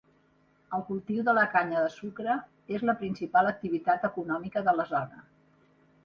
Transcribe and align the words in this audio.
El 0.75 0.83
cultiu 0.85 1.25
de 1.25 1.33
la 1.37 1.41
canya 1.55 1.83
de 1.83 1.91
sucre 1.95 2.37
és 2.77 2.85
la 2.91 2.95
principal 3.01 3.49
activitat 3.51 4.07
econòmica 4.09 4.65
de 4.69 4.75
la 4.79 4.87
zona. 4.93 5.21